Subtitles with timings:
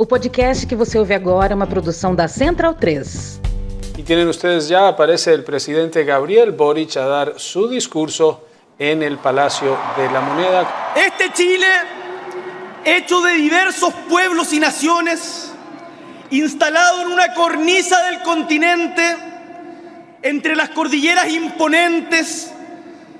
[0.00, 3.40] O podcast que você ouve agora é uma produção da Central 3.
[3.98, 8.44] Y tienen ustedes ya, aparece el presidente Gabriel Boric a dar su discurso
[8.78, 10.92] en el Palacio de la Moneda.
[10.94, 11.66] Este Chile,
[12.84, 15.50] hecho de diversos pueblos y naciones,
[16.30, 19.16] instalado en una cornisa del continente,
[20.22, 22.52] entre las cordilleras imponentes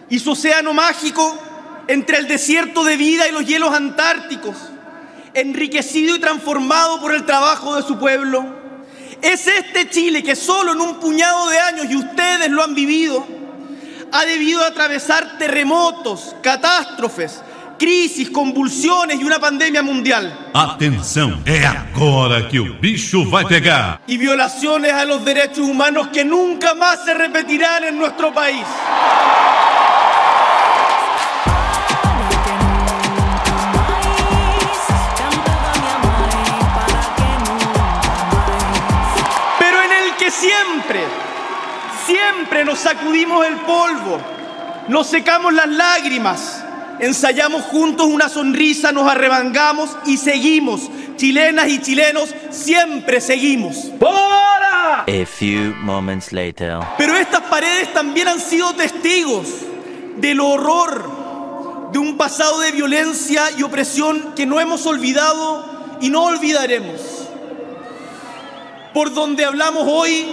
[0.08, 1.36] y su océano mágico,
[1.88, 4.54] entre el desierto de vida y los hielos antárticos,
[5.40, 8.44] enriquecido y transformado por el trabajo de su pueblo.
[9.22, 13.26] Es este Chile que solo en un puñado de años, y ustedes lo han vivido,
[14.12, 17.42] ha debido atravesar terremotos, catástrofes,
[17.78, 20.50] crisis, convulsiones y una pandemia mundial.
[20.52, 24.00] Atenção, é agora que o bicho vai pegar.
[24.06, 28.66] Y violaciones a los derechos humanos que nunca más se repetirán en nuestro país.
[40.38, 41.00] Siempre,
[42.06, 44.20] siempre nos sacudimos el polvo,
[44.88, 46.64] nos secamos las lágrimas,
[47.00, 50.90] ensayamos juntos una sonrisa, nos arremangamos y seguimos.
[51.16, 53.90] Chilenas y chilenos, siempre seguimos.
[53.98, 55.04] ¡Bora!
[55.06, 56.78] A few moments later.
[56.96, 59.48] Pero estas paredes también han sido testigos
[60.16, 66.24] del horror de un pasado de violencia y opresión que no hemos olvidado y no
[66.24, 67.17] olvidaremos.
[68.92, 70.32] Por donde hablamos hoy,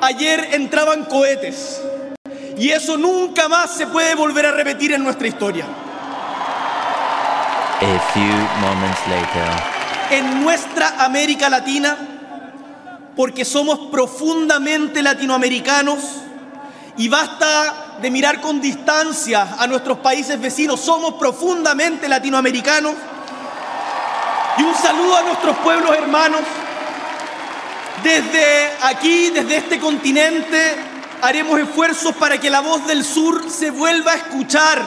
[0.00, 1.80] ayer entraban cohetes.
[2.58, 5.64] Y eso nunca más se puede volver a repetir en nuestra historia.
[7.80, 8.22] A few
[8.60, 9.72] moments later.
[10.10, 11.96] En nuestra América Latina,
[13.16, 15.98] porque somos profundamente latinoamericanos
[16.96, 22.94] y basta de mirar con distancia a nuestros países vecinos, somos profundamente latinoamericanos.
[24.58, 26.40] Y un saludo a nuestros pueblos hermanos.
[28.02, 30.76] Desde aquí, desde este continente,
[31.20, 34.82] haremos esfuerzos para que la voz del sur se vuelva a escuchar,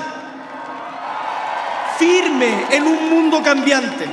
[1.98, 4.06] firme en un mundo cambiante.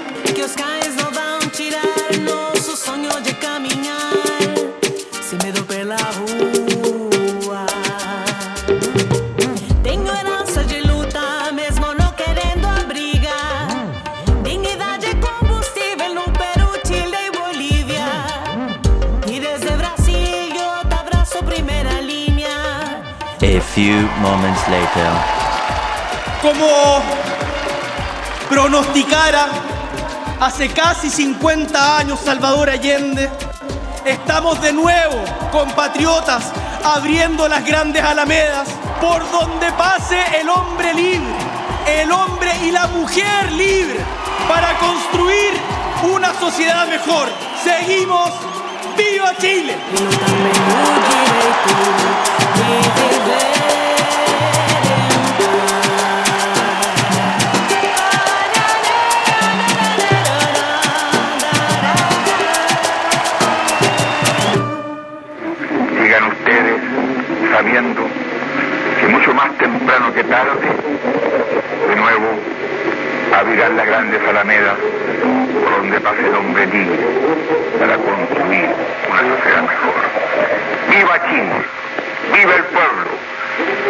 [24.32, 25.10] Moments later.
[26.40, 27.02] como
[28.48, 29.46] pronosticara
[30.40, 33.28] hace casi 50 años Salvador Allende,
[34.06, 36.50] estamos de nuevo, compatriotas,
[36.82, 38.68] abriendo las grandes alamedas
[39.02, 41.36] por donde pase el hombre libre,
[41.86, 44.00] el hombre y la mujer libre,
[44.48, 45.52] para construir
[46.14, 47.28] una sociedad mejor.
[47.62, 48.30] Seguimos,
[48.96, 49.76] ¡viva Chile!
[71.88, 72.28] De nuevo,
[73.34, 74.76] abrirán las grandes alamedas
[75.62, 76.98] por donde pase hombre libre
[77.78, 78.68] para construir
[79.10, 79.94] una sociedad mejor.
[80.90, 81.64] ¡Viva Chile!
[82.34, 83.10] ¡Viva el pueblo!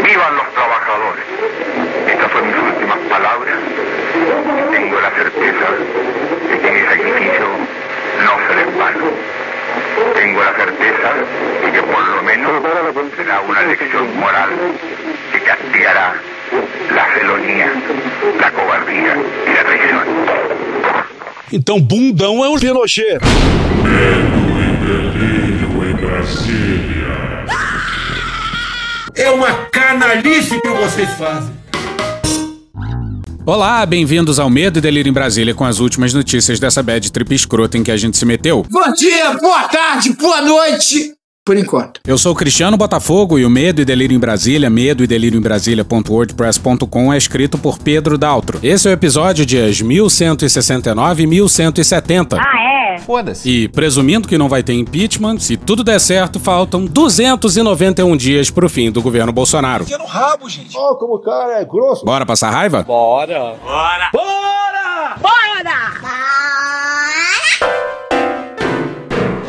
[0.04, 1.24] ¡Vivan los trabajadores!
[2.06, 3.56] Estas son mis últimas palabras
[4.58, 5.66] y tengo la certeza
[6.50, 7.46] de que mi sacrificio
[8.24, 9.06] no será en vano.
[10.14, 11.14] Tengo la certeza
[11.64, 12.52] de que por lo menos
[13.16, 14.50] será una lección moral
[15.32, 16.14] que castigará
[16.94, 17.72] la felonía,
[18.40, 20.02] la cobardía y la traición.
[21.52, 23.18] Então, bundão é o Pinochet.
[29.14, 31.62] É uma canalice que vocês fazem.
[33.44, 37.34] Olá, bem-vindos ao Medo e Delírio em Brasília com as últimas notícias dessa bad trip
[37.34, 38.64] escrota em que a gente se meteu.
[38.70, 41.12] Bom dia, boa tarde, boa noite.
[41.44, 42.00] Por enquanto.
[42.06, 45.36] Eu sou o Cristiano Botafogo e o Medo e Delírio em Brasília, medo e delírio
[45.36, 48.60] em Brasília.wordpress.com é escrito por Pedro Daltro.
[48.62, 52.36] Esse é o episódio dias 1169 e 1170.
[52.40, 52.98] Ah, é?
[52.98, 53.48] Foda-se.
[53.50, 58.70] E presumindo que não vai ter impeachment, se tudo der certo, faltam 291 dias pro
[58.70, 59.84] fim do governo Bolsonaro.
[59.98, 60.76] no rabo, gente.
[60.76, 62.04] Ó, como o cara é grosso.
[62.04, 62.84] Bora passar raiva?
[62.84, 63.56] Bora.
[63.60, 64.10] ¡Bora!
[64.12, 65.16] Bora!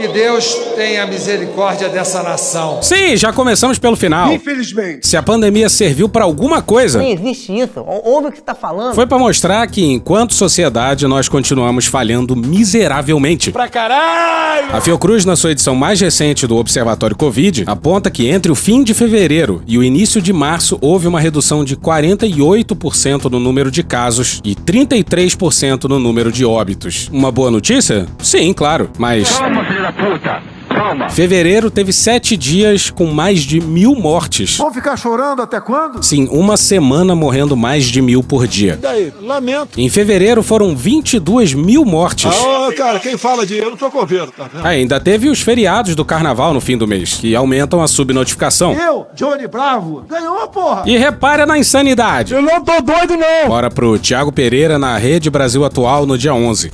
[0.04, 2.82] Que Deus tenha misericórdia dessa nação.
[2.82, 4.34] Sim, já começamos pelo final.
[4.34, 5.08] Infelizmente.
[5.08, 7.80] Se a pandemia serviu pra alguma coisa, Nem existe isso.
[7.80, 8.94] Ou- Ouve o que você tá falando.
[8.96, 13.50] foi pra mostrar que enquanto sociedade nós continuamos falhando miseravelmente.
[13.54, 14.76] Pra caralho!
[14.76, 18.84] A Fiocruz, na sua edição mais recente do Observatório Covid, aponta que entre o fim
[18.84, 23.84] de fevereiro e o início de março houve uma redução de 48% no número de
[23.84, 27.08] casos e 33% no número de óbitos.
[27.10, 28.06] Uma boa notícia?
[28.22, 29.30] Sim, claro, mas.
[29.40, 30.42] Da puta!
[30.74, 31.10] Toma!
[31.10, 34.57] Fevereiro teve sete dias com mais de mil mortes.
[34.57, 36.01] Vão ficar chorando até quando?
[36.04, 38.78] Sim, uma semana morrendo mais de mil por dia.
[38.81, 39.80] Daí, lamento.
[39.80, 42.25] Em fevereiro foram 22 mil mortes.
[42.25, 44.66] Ah, ô, cara, quem fala de eu não tô com medo, tá vendo?
[44.66, 48.74] Ainda teve os feriados do carnaval no fim do mês, que aumentam a subnotificação.
[48.74, 50.84] Eu, Johnny Bravo, ganhou, porra.
[50.88, 52.34] E repara na insanidade.
[52.34, 53.48] Eu não tô doido, não.
[53.48, 56.72] Bora pro Thiago Pereira na Rede Brasil Atual no dia 11.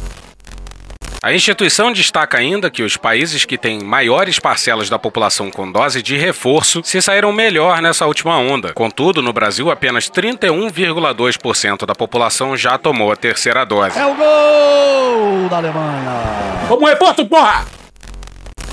[1.21, 6.01] A instituição destaca ainda que os países que têm maiores parcelas da população com dose
[6.01, 8.73] de reforço se saíram melhor nessa última onda.
[8.73, 13.99] Contudo, no Brasil, apenas 31,2% da população já tomou a terceira dose.
[13.99, 16.21] É o gol da Alemanha.
[16.69, 17.65] Como repórter, porra!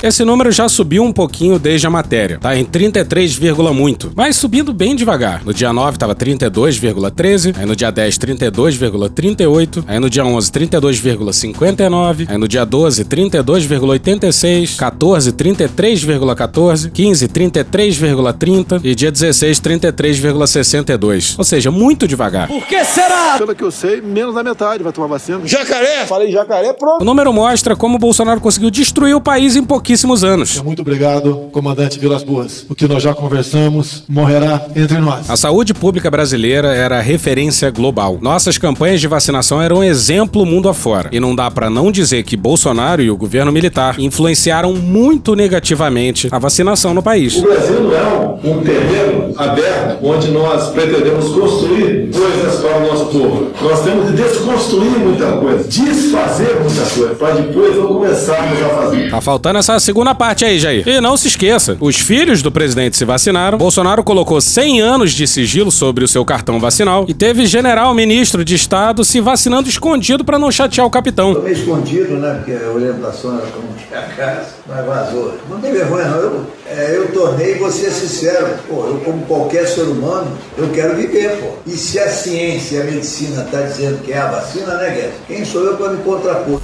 [0.03, 4.37] Esse número já subiu um pouquinho desde a matéria, tá em 33, vírgula muito, mas
[4.37, 5.43] subindo bem devagar.
[5.45, 12.27] No dia 9 tava 32,13, aí no dia 10 32,38, aí no dia 11 32,59,
[12.29, 21.35] aí no dia 12 32,86, 14 33,14, 15 33,30 e dia 16 33,62.
[21.39, 22.49] Ou seja, muito devagar.
[22.49, 23.39] Por que será?
[23.39, 25.41] Pelo que eu sei, menos da metade vai tomar vacina.
[25.45, 26.07] Jacaré!
[26.07, 27.03] Falei jacaré, pronto.
[27.03, 30.61] O número mostra como o Bolsonaro conseguiu destruir o país em pouquíssimos anos.
[30.63, 32.67] Muito obrigado, comandante Vilas Boas.
[32.69, 35.31] O que nós já conversamos morrerá entre nós.
[35.31, 38.19] A saúde pública brasileira era referência global.
[38.21, 41.09] Nossas campanhas de vacinação eram um exemplo mundo afora.
[41.13, 46.27] E não dá pra não dizer que Bolsonaro e o governo militar influenciaram muito negativamente
[46.33, 47.37] a vacinação no país.
[47.37, 53.07] O Brasil não é um terreno aberto onde nós pretendemos construir coisas para o nosso
[53.07, 53.51] povo.
[53.63, 59.11] Nós temos de desconstruir muita coisa, desfazer muita coisa, para depois não começarmos a fazer.
[59.11, 60.87] Tá faltando essa segunda parte aí, Jair.
[60.87, 65.27] E não se esqueça, os filhos do presidente se vacinaram, Bolsonaro colocou 100 anos de
[65.27, 70.25] sigilo sobre o seu cartão vacinal e teve general ministro de Estado se vacinando escondido
[70.25, 71.41] pra não chatear o capitão.
[71.43, 72.35] Meio escondido, né?
[72.35, 75.35] Porque a orientação era para não tinha casa, mas vazou.
[75.49, 76.19] Não tem vergonha, não.
[76.19, 80.95] Eu, é, eu tornei, vou ser sincero, pô, eu como qualquer ser humano, eu quero
[80.97, 81.47] viver, pô.
[81.67, 85.15] E se a ciência e a medicina tá dizendo que é a vacina, né, Guedes?
[85.27, 86.61] Quem sou eu para me contrapor?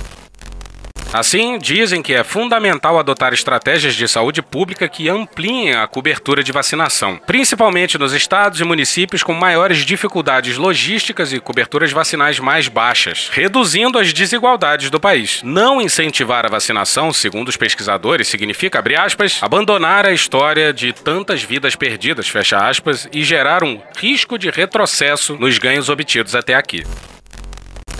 [1.12, 6.50] Assim, dizem que é fundamental adotar estratégias de saúde pública que ampliem a cobertura de
[6.52, 13.28] vacinação, principalmente nos estados e municípios com maiores dificuldades logísticas e coberturas vacinais mais baixas,
[13.30, 15.42] reduzindo as desigualdades do país.
[15.44, 21.42] Não incentivar a vacinação, segundo os pesquisadores, significa, abre aspas, abandonar a história de tantas
[21.42, 26.82] vidas perdidas, fecha aspas, e gerar um risco de retrocesso nos ganhos obtidos até aqui.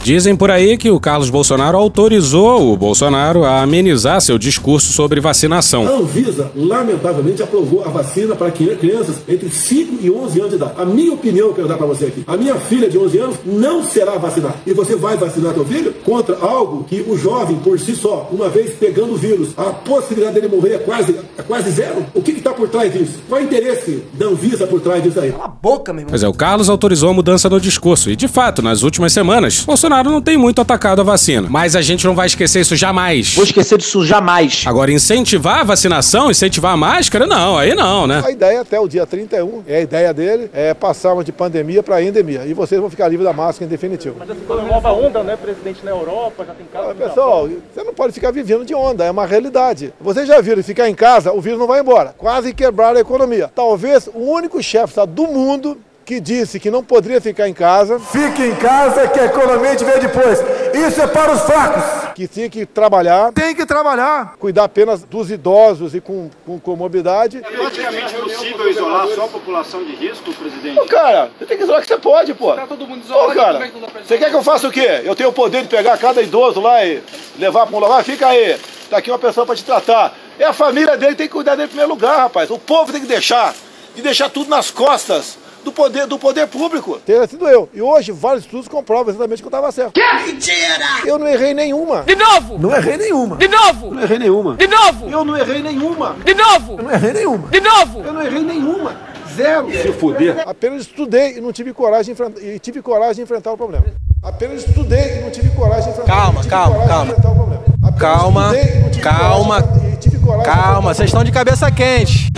[0.03, 5.21] Dizem por aí que o Carlos Bolsonaro autorizou o Bolsonaro a amenizar seu discurso sobre
[5.21, 5.87] vacinação.
[5.87, 10.57] A Anvisa, lamentavelmente, aprovou a vacina para que- crianças entre 5 e 11 anos de
[10.57, 10.73] idade.
[10.77, 12.25] A minha opinião, eu quero dar para você aqui.
[12.27, 14.57] A minha filha de 11 anos não será vacinada.
[14.67, 18.49] E você vai vacinar teu filho contra algo que o jovem, por si só, uma
[18.49, 22.05] vez pegando o vírus, a possibilidade dele morrer é quase, é quase zero?
[22.13, 23.21] O que está por trás disso?
[23.29, 25.31] Qual é o interesse da Anvisa por trás disso aí?
[25.31, 26.11] Cala a boca, meu irmão.
[26.11, 28.11] Pois é, o Carlos autorizou a mudança no discurso.
[28.11, 31.49] E, de fato, nas últimas semanas, Bolsonaro não tem muito atacado a vacina.
[31.51, 33.35] Mas a gente não vai esquecer isso jamais.
[33.35, 34.63] Vou esquecer disso jamais.
[34.65, 38.23] Agora, incentivar a vacinação, incentivar a máscara, não, aí não, né?
[38.25, 42.01] A ideia até o dia 31, é a ideia dele, é passarmos de pandemia para
[42.03, 42.47] endemia.
[42.47, 44.17] E vocês vão ficar livres da máscara em definitivo.
[44.19, 45.37] Mas essa uma nova onda, né?
[45.37, 46.97] Presidente na Europa, já tem casos.
[46.97, 49.93] Pessoal, você não pode ficar vivendo de onda, é uma realidade.
[50.01, 52.15] Vocês já viram, ficar em casa, o vírus não vai embora.
[52.17, 53.51] Quase quebraram a economia.
[53.55, 57.99] Talvez o único chefe do mundo que disse que não poderia ficar em casa.
[57.99, 60.39] Fique em casa que a economia te vê depois.
[60.75, 62.13] Isso é para os fracos.
[62.15, 63.33] Que tinha que trabalhar.
[63.33, 64.35] Tem que trabalhar.
[64.39, 67.39] Cuidar apenas dos idosos e com, com comorbidade.
[67.39, 70.79] É praticamente possível isolar só a população de risco, presidente?
[70.79, 72.53] Ô, cara, você tem que isolar que você pode, pô.
[72.53, 75.03] Tá todo mundo isolado, cara, como é você quer que eu faça o quê?
[75.05, 77.03] Eu tenho o poder de pegar cada idoso lá e
[77.39, 78.05] levar para um lugar?
[78.05, 78.59] Fica aí.
[78.91, 80.15] Tá aqui uma pessoa para te tratar.
[80.39, 82.51] É a família dele, tem que cuidar dele em primeiro lugar, rapaz.
[82.51, 83.55] O povo tem que deixar.
[83.95, 86.99] E deixar tudo nas costas do poder, do poder público.
[87.05, 87.69] Teria sido eu.
[87.73, 89.93] E hoje vários estudos comprovam exatamente que eu estava certo.
[89.93, 90.85] Que mentira!
[91.05, 92.03] Eu não errei nenhuma.
[92.03, 92.59] De novo!
[92.59, 93.37] Não errei nenhuma.
[93.37, 93.95] De novo!
[93.95, 94.57] Não errei nenhuma.
[94.57, 95.09] De novo!
[95.11, 96.17] Eu não errei nenhuma.
[96.25, 96.77] De novo!
[96.79, 97.49] Eu não errei nenhuma.
[97.49, 98.03] De novo!
[98.05, 98.97] Eu não errei nenhuma.
[99.35, 99.71] Zero.
[99.73, 100.43] Se fuder.
[100.47, 103.85] Apenas estudei e não tive coragem de enfrentar, e tive coragem de enfrentar o problema.
[104.23, 107.11] Apenas estudei e não tive coragem de enfrentar, Calma, tive calma, coragem de calma.
[107.13, 107.63] enfrentar o problema.
[107.99, 112.29] Calma, estudei e não tive calma, de- e tive Calma, vocês estão de cabeça quente.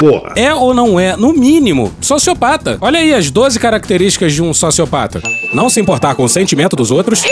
[0.00, 0.32] Porra.
[0.34, 2.78] É ou não é, no mínimo, sociopata?
[2.80, 5.20] Olha aí as 12 características de um sociopata:
[5.52, 7.22] não se importar com o sentimento dos outros,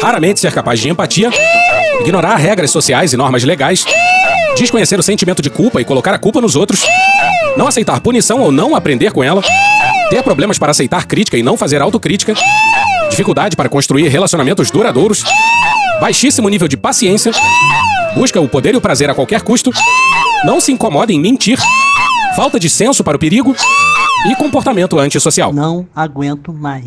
[0.00, 1.30] raramente ser capaz de empatia,
[2.00, 3.84] ignorar regras sociais e normas legais,
[4.56, 6.84] desconhecer o sentimento de culpa e colocar a culpa nos outros,
[7.56, 9.40] não aceitar punição ou não aprender com ela,
[10.10, 12.34] ter problemas para aceitar crítica e não fazer autocrítica,
[13.10, 15.22] dificuldade para construir relacionamentos duradouros,
[16.00, 17.30] baixíssimo nível de paciência,
[18.14, 19.70] busca o poder e o prazer a qualquer custo,
[20.44, 21.58] não se incomoda em mentir,
[22.36, 23.54] falta de senso para o perigo
[24.30, 25.52] e comportamento antissocial.
[25.52, 26.84] Não aguento mais.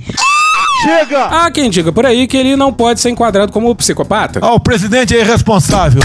[0.82, 1.26] Chega!
[1.26, 4.40] Há quem diga por aí que ele não pode ser enquadrado como psicopata.
[4.42, 6.02] Ah, o presidente é irresponsável.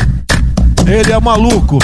[0.87, 1.79] Ele é maluco.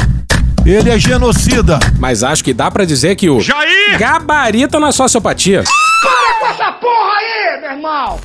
[0.65, 1.79] Ele é genocida.
[1.99, 3.99] Mas acho que dá pra dizer que o Jair!
[3.99, 5.63] gabarita na sociopatia.
[6.03, 8.21] Para com essa porra aí, meu irmão!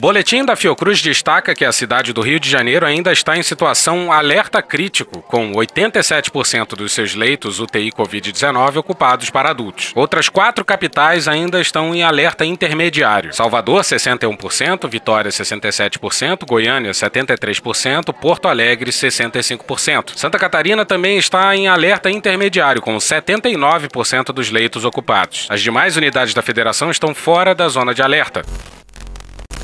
[0.00, 4.10] Boletim da Fiocruz destaca que a cidade do Rio de Janeiro ainda está em situação
[4.10, 9.92] alerta crítico, com 87% dos seus leitos UTI Covid-19 ocupados para adultos.
[9.94, 18.48] Outras quatro capitais ainda estão em alerta intermediário: Salvador, 61%, Vitória, 67%, Goiânia, 73%, Porto
[18.48, 20.16] Alegre, 65%.
[20.16, 25.46] Santa Catarina também está em alerta intermediário, com 79% dos leitos ocupados.
[25.50, 28.42] As demais unidades da federação estão fora da zona de alerta.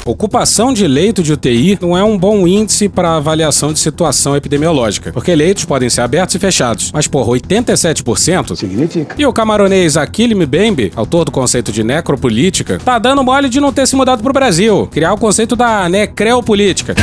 [0.06, 5.10] Ocupação de leito de UTI não é um bom índice para avaliação de situação epidemiológica,
[5.10, 6.92] porque leitos podem ser abertos e fechados.
[6.92, 8.54] Mas, porra, 87%?
[8.54, 9.16] Significa.
[9.18, 13.72] E o camaronês Aquile Mbembe, autor do conceito de necropolítica, tá dando mole de não
[13.72, 16.94] ter se mudado pro Brasil, criar o conceito da necreopolítica.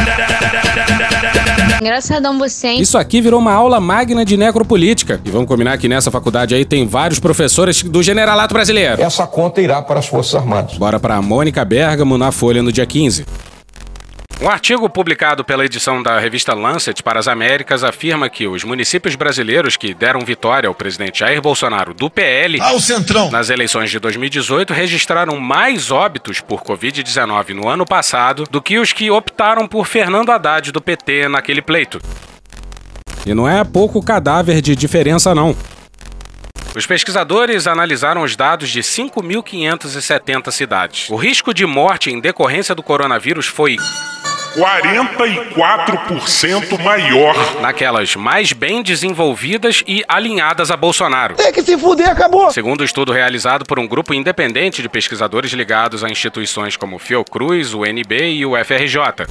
[1.84, 2.82] Engraçadão você, hein?
[2.82, 5.20] Isso aqui virou uma aula magna de necropolítica.
[5.26, 9.02] E vamos combinar que nessa faculdade aí tem vários professores do generalato brasileiro.
[9.02, 10.78] Essa conta irá para as Forças Armadas.
[10.78, 13.26] Bora pra Mônica Bergamo na Folha no dia 15.
[14.42, 19.16] Um artigo publicado pela edição da revista Lancet para as Américas afirma que os municípios
[19.16, 23.32] brasileiros que deram vitória ao presidente Jair Bolsonaro do PL Ao Centrão.
[23.32, 28.92] nas eleições de 2018 registraram mais óbitos por Covid-19 no ano passado do que os
[28.92, 32.02] que optaram por Fernando Haddad do PT naquele pleito.
[33.26, 35.56] E não é pouco cadáver de diferença, não.
[36.76, 41.10] Os pesquisadores analisaram os dados de 5.570 cidades.
[41.10, 43.78] O risco de morte em decorrência do coronavírus foi
[44.56, 47.36] 44% maior.
[47.62, 51.34] naquelas mais bem desenvolvidas e alinhadas a Bolsonaro.
[51.36, 52.52] Tem que se fuder, acabou.
[52.52, 57.74] Segundo o estudo realizado por um grupo independente de pesquisadores ligados a instituições como Fiocruz,
[57.74, 59.26] o NB e o FRJ.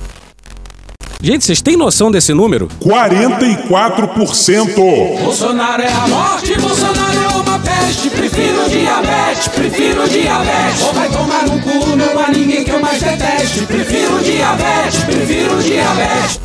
[1.22, 2.66] Gente, vocês têm noção desse número?
[2.80, 4.74] 44%.
[5.22, 7.11] Bolsonaro é a morte, Bolsonaro
[7.62, 8.10] peste.
[8.10, 10.82] Prefiro diabetes, prefiro diabetes.
[10.82, 13.66] Ou vai tomar no cu, não há ninguém que eu mais deteste.
[13.66, 16.40] Prefiro diabetes, prefiro diabetes.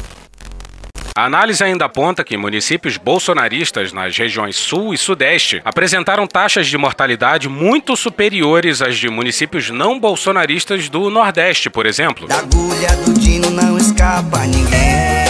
[1.17, 6.77] A análise ainda aponta que municípios bolsonaristas nas regiões Sul e Sudeste apresentaram taxas de
[6.77, 12.27] mortalidade muito superiores às de municípios não bolsonaristas do Nordeste, por exemplo.
[12.27, 15.26] Da agulha do Dino não escapa ninguém.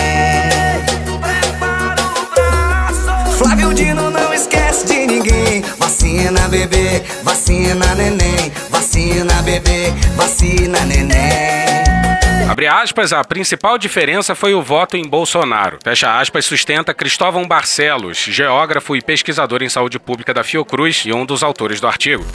[6.27, 8.51] Vacina bebê, vacina neném.
[8.69, 12.49] Vacina bebê, vacina neném.
[12.49, 15.79] Abre aspas, a principal diferença foi o voto em Bolsonaro.
[15.81, 21.25] Fecha aspas, sustenta Cristóvão Barcelos, geógrafo e pesquisador em saúde pública da Fiocruz e um
[21.25, 22.25] dos autores do artigo.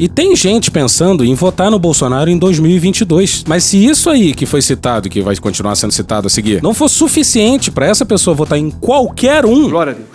[0.00, 3.44] E tem gente pensando em votar no Bolsonaro em 2022.
[3.46, 6.72] Mas se isso aí que foi citado, que vai continuar sendo citado a seguir, não
[6.72, 9.70] for suficiente para essa pessoa votar em qualquer um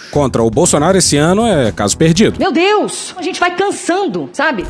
[0.09, 2.39] contra o Bolsonaro esse ano, é caso perdido.
[2.39, 4.65] Meu Deus, a gente vai cansando, sabe?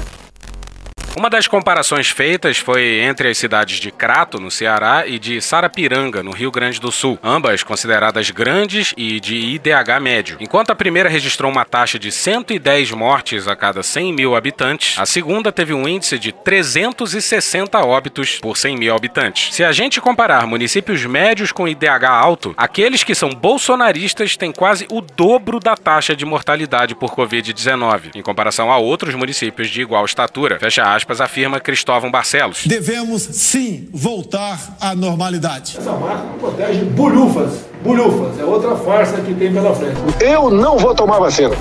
[1.17, 6.21] Uma das comparações feitas foi entre as cidades de Crato, no Ceará, e de Sarapiranga,
[6.21, 10.35] no Rio Grande do Sul, ambas consideradas grandes e de IDH médio.
[10.41, 15.05] Enquanto a primeira registrou uma taxa de 110 mortes a cada 100 mil habitantes, a
[15.05, 19.55] segunda teve um índice de 360 óbitos por 100 mil habitantes.
[19.55, 24.85] Se a gente comparar municípios médios com IDH alto, aqueles que são bolsonaristas têm quase
[24.91, 30.03] o dobro da taxa de mortalidade por Covid-19, em comparação a outros municípios de igual
[30.03, 30.59] estatura.
[30.59, 32.65] Fecha aspas, afirma Cristóvão Barcelos.
[32.65, 35.77] Devemos sim voltar à normalidade.
[35.77, 37.65] Essa marca protege bulhufas.
[37.83, 38.39] Bulhufas.
[38.39, 39.97] É outra farsa que tem pela frente.
[40.19, 41.55] Eu não vou tomar vacina.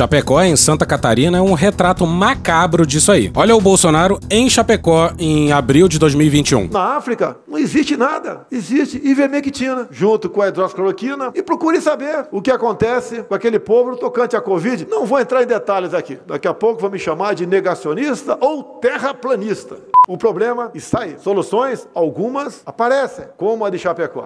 [0.00, 3.30] Chapecó, em Santa Catarina, é um retrato macabro disso aí.
[3.36, 6.68] Olha o Bolsonaro em Chapecó em abril de 2021.
[6.68, 8.46] Na África não existe nada.
[8.50, 13.94] Existe ivermectina junto com a hidroxicloroquina e procure saber o que acontece com aquele povo
[13.94, 14.86] tocante à Covid.
[14.88, 16.18] Não vou entrar em detalhes aqui.
[16.26, 19.76] Daqui a pouco vou me chamar de negacionista ou terraplanista.
[20.08, 21.16] O problema está aí.
[21.18, 24.24] Soluções, algumas aparecem, como a de Chapecó.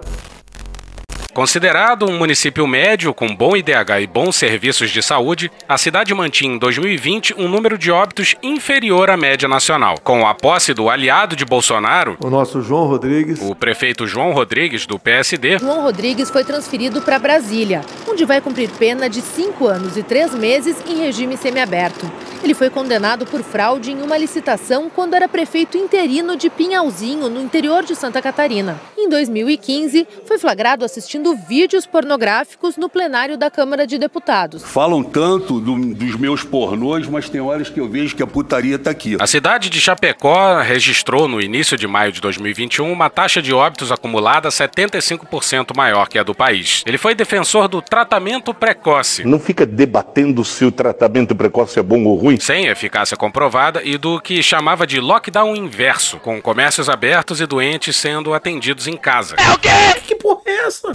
[1.35, 6.55] Considerado um município médio com bom IDH e bons serviços de saúde, a cidade mantinha
[6.55, 9.95] em 2020 um número de óbitos inferior à média nacional.
[10.01, 14.85] Com a posse do aliado de Bolsonaro, o nosso João Rodrigues, o prefeito João Rodrigues,
[14.85, 19.97] do PSD, João Rodrigues foi transferido para Brasília, onde vai cumprir pena de cinco anos
[19.97, 22.09] e três meses em regime semiaberto.
[22.45, 27.41] Ele foi condenado por fraude em uma licitação quando era prefeito interino de Pinhalzinho, no
[27.41, 28.79] interior de Santa Catarina.
[28.97, 34.61] Em 2015, foi flagrado assistindo vídeos pornográficos no plenário da Câmara de Deputados.
[34.63, 38.77] Falam tanto do, dos meus pornôs, mas tem horas que eu vejo que a putaria
[38.77, 39.15] tá aqui.
[39.19, 43.91] A cidade de Chapecó registrou no início de maio de 2021 uma taxa de óbitos
[43.91, 46.83] acumulada 75% maior que a do país.
[46.85, 49.23] Ele foi defensor do tratamento precoce.
[49.23, 52.39] Não fica debatendo se o tratamento precoce é bom ou ruim.
[52.39, 57.95] Sem eficácia comprovada e do que chamava de lockdown inverso, com comércios abertos e doentes
[57.95, 59.35] sendo atendidos em casa.
[59.37, 59.69] É o quê?
[60.05, 60.93] Que porra é essa?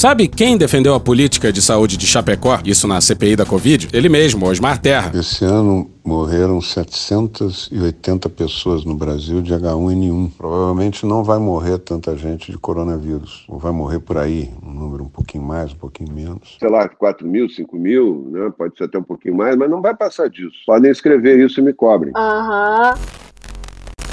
[0.00, 2.58] Sabe quem defendeu a política de saúde de Chapecó?
[2.64, 3.90] Isso na CPI da Covid?
[3.92, 5.12] Ele mesmo, Osmar Terra.
[5.14, 10.30] Esse ano morreram 780 pessoas no Brasil de H1N1.
[10.38, 13.44] Provavelmente não vai morrer tanta gente de coronavírus.
[13.46, 16.56] Ou vai morrer por aí, um número um pouquinho mais, um pouquinho menos.
[16.58, 18.50] Sei lá, 4 mil, 5 mil, né?
[18.56, 20.56] pode ser até um pouquinho mais, mas não vai passar disso.
[20.66, 22.14] Podem escrever isso e me cobrem.
[22.16, 22.94] Aham.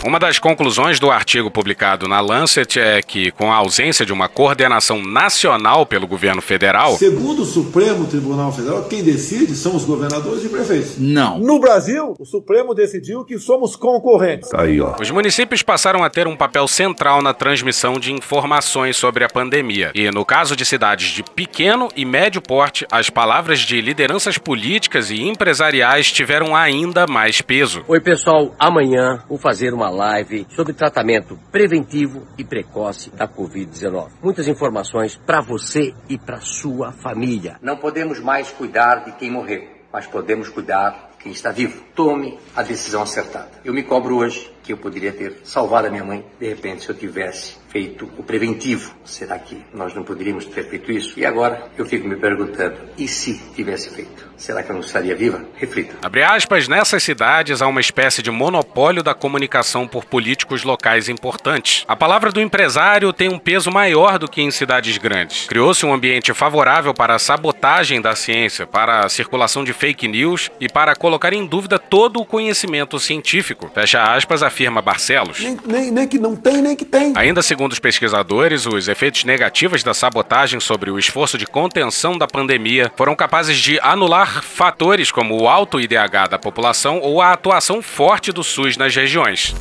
[0.07, 4.29] Uma das conclusões do artigo publicado na Lancet é que, com a ausência de uma
[4.29, 6.95] coordenação nacional pelo governo federal.
[6.95, 10.97] Segundo o Supremo Tribunal Federal, quem decide são os governadores e prefeitos.
[10.97, 11.37] Não.
[11.39, 14.53] No Brasil, o Supremo decidiu que somos concorrentes.
[14.53, 14.95] Aí, ó.
[14.97, 19.91] Os municípios passaram a ter um papel central na transmissão de informações sobre a pandemia.
[19.93, 25.11] E, no caso de cidades de pequeno e médio porte, as palavras de lideranças políticas
[25.11, 27.83] e empresariais tiveram ainda mais peso.
[27.89, 28.55] Oi, pessoal.
[28.57, 34.11] Amanhã vou fazer uma live sobre tratamento preventivo e precoce da Covid-19.
[34.21, 37.57] Muitas informações para você e para sua família.
[37.61, 41.83] Não podemos mais cuidar de quem morreu, mas podemos cuidar de quem está vivo.
[41.95, 43.49] Tome a decisão acertada.
[43.65, 46.89] Eu me cobro hoje que eu poderia ter salvado a minha mãe, de repente, se
[46.89, 48.93] eu tivesse feito o preventivo.
[49.05, 51.19] Será que nós não poderíamos ter feito isso?
[51.19, 54.27] E agora eu fico me perguntando, e se tivesse feito?
[54.37, 55.43] Será que eu não estaria viva?
[55.55, 55.95] Reflita.
[56.03, 61.83] Abre aspas, nessas cidades há uma espécie de monopólio da comunicação por políticos locais importantes.
[61.87, 65.47] A palavra do empresário tem um peso maior do que em cidades grandes.
[65.47, 70.51] Criou-se um ambiente favorável para a sabotagem da ciência, para a circulação de fake news
[70.59, 73.71] e para colocar em dúvida todo o conhecimento científico.
[73.73, 75.39] Fecha aspas, afirma Barcelos.
[75.39, 77.13] Nem, nem, nem que não tem, nem que tem.
[77.15, 82.27] Ainda segundo os pesquisadores, os efeitos negativos da sabotagem sobre o esforço de contenção da
[82.27, 87.81] pandemia foram capazes de anular fatores como o alto IDH da população ou a atuação
[87.81, 89.55] forte do SUS nas regiões.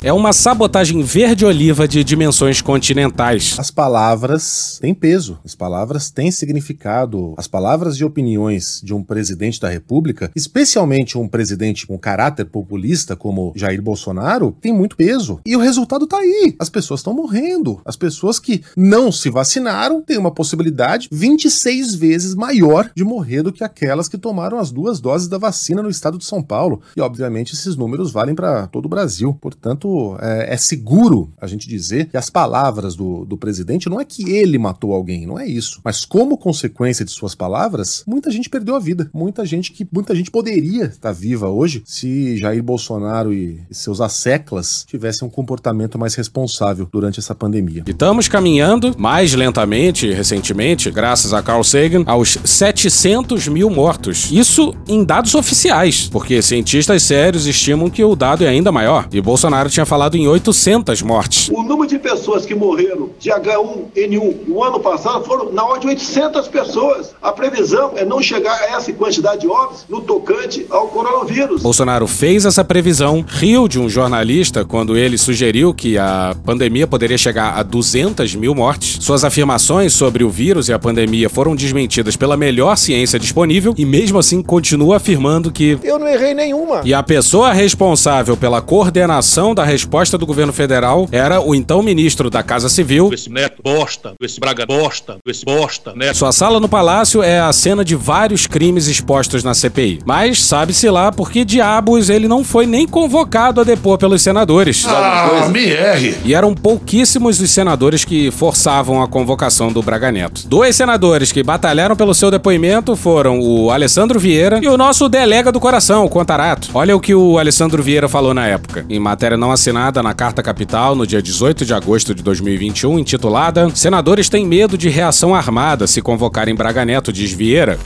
[0.00, 3.56] É uma sabotagem verde-oliva de dimensões continentais.
[3.58, 7.34] As palavras têm peso, as palavras têm significado.
[7.36, 13.16] As palavras e opiniões de um presidente da República, especialmente um presidente com caráter populista
[13.16, 15.40] como Jair Bolsonaro, tem muito peso.
[15.44, 16.54] E o resultado tá aí.
[16.60, 17.80] As pessoas estão morrendo.
[17.84, 23.52] As pessoas que não se vacinaram têm uma possibilidade 26 vezes maior de morrer do
[23.52, 26.82] que aquelas que tomaram as duas doses da vacina no estado de São Paulo.
[26.96, 29.36] E, obviamente, esses números valem para todo o Brasil.
[29.40, 29.87] Portanto,
[30.20, 34.30] é, é, seguro a gente dizer que as palavras do, do presidente não é que
[34.30, 35.80] ele matou alguém, não é isso.
[35.84, 39.10] Mas como consequência de suas palavras, muita gente perdeu a vida.
[39.12, 44.84] Muita gente que muita gente poderia estar viva hoje se Jair Bolsonaro e, seus asseclas
[44.86, 47.84] tivessem um comportamento mais responsável durante essa pandemia.
[47.86, 54.30] E estamos caminhando mais lentamente, recentemente, graças a Carl Sagan, aos 700 mil mortos.
[54.30, 59.08] Isso em dados oficiais, porque cientistas sérios estimam que o dado é ainda maior.
[59.12, 61.48] E Bolsonaro tinha falado em 800 mortes.
[61.50, 65.86] O número de pessoas que morreram de H1N1 no ano passado foram na ordem de
[65.88, 67.14] 800 pessoas.
[67.22, 71.62] A previsão é não chegar a essa quantidade de óbitos no tocante ao coronavírus.
[71.62, 77.16] Bolsonaro fez essa previsão, riu de um jornalista quando ele sugeriu que a pandemia poderia
[77.18, 78.98] chegar a 200 mil mortes.
[79.04, 83.84] Suas afirmações sobre o vírus e a pandemia foram desmentidas pela melhor ciência disponível e
[83.84, 86.80] mesmo assim continua afirmando que Eu não errei nenhuma.
[86.84, 92.30] e a pessoa responsável pela coordenação da resposta do governo federal era o então ministro
[92.30, 93.10] da Casa Civil.
[93.12, 96.16] Esse neto bosta, esse braga bosta, esse bosta, neto.
[96.16, 100.00] Sua sala no palácio é a cena de vários crimes expostos na CPI.
[100.04, 104.84] Mas sabe-se lá por que diabos ele não foi nem convocado a depor pelos senadores.
[104.86, 106.16] Ah, me erre.
[106.24, 110.46] E eram pouquíssimos os senadores que forçavam a convocação do Braga Neto.
[110.46, 115.52] Dois senadores que batalharam pelo seu depoimento foram o Alessandro Vieira e o nosso delega
[115.52, 116.70] do coração, o Contarato.
[116.74, 118.84] Olha o que o Alessandro Vieira falou na época.
[118.88, 123.68] Em matéria não assinada na Carta Capital, no dia 18 de agosto de 2021, intitulada
[123.74, 127.76] Senadores têm medo de reação armada se convocarem Braga Neto, diz Vieira.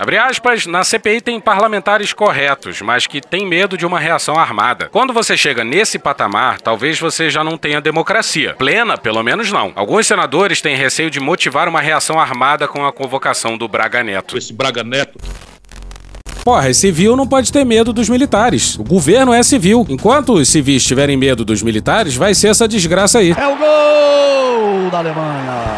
[0.00, 4.88] Abre aspas, na CPI tem parlamentares corretos, mas que têm medo de uma reação armada.
[4.90, 8.54] Quando você chega nesse patamar, talvez você já não tenha democracia.
[8.54, 9.70] Plena, pelo menos não.
[9.76, 14.38] Alguns senadores têm receio de motivar uma reação armada com a convocação do Braga Neto.
[14.38, 15.18] Esse Braga Neto.
[16.44, 18.78] Porra, civil não pode ter medo dos militares.
[18.78, 19.86] O governo é civil.
[19.88, 23.30] Enquanto os civis tiverem medo dos militares, vai ser essa desgraça aí.
[23.30, 25.73] É o gol da Alemanha.